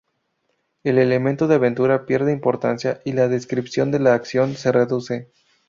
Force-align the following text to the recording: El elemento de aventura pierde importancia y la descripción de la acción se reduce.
El 0.83 0.97
elemento 0.97 1.47
de 1.47 1.53
aventura 1.53 2.07
pierde 2.07 2.31
importancia 2.31 3.01
y 3.05 3.13
la 3.13 3.27
descripción 3.27 3.91
de 3.91 3.99
la 3.99 4.15
acción 4.15 4.55
se 4.55 4.71
reduce. 4.71 5.29